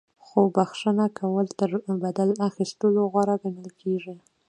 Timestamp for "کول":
1.19-1.47